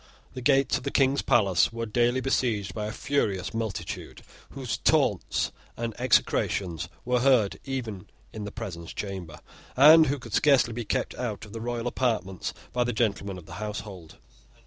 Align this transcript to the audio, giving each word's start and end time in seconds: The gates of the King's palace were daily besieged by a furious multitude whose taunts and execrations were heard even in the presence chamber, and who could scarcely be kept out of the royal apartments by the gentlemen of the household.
The 0.33 0.41
gates 0.41 0.77
of 0.77 0.83
the 0.83 0.89
King's 0.89 1.21
palace 1.21 1.71
were 1.71 1.85
daily 1.85 2.21
besieged 2.21 2.73
by 2.73 2.87
a 2.87 2.91
furious 2.91 3.53
multitude 3.53 4.23
whose 4.49 4.75
taunts 4.77 5.51
and 5.77 5.93
execrations 5.99 6.89
were 7.05 7.19
heard 7.19 7.59
even 7.65 8.07
in 8.33 8.43
the 8.43 8.51
presence 8.51 8.91
chamber, 8.93 9.37
and 9.77 10.07
who 10.07 10.17
could 10.17 10.33
scarcely 10.33 10.73
be 10.73 10.85
kept 10.85 11.13
out 11.13 11.45
of 11.45 11.53
the 11.53 11.61
royal 11.61 11.85
apartments 11.85 12.51
by 12.73 12.83
the 12.83 12.93
gentlemen 12.93 13.37
of 13.37 13.45
the 13.45 13.53
household. 13.61 14.17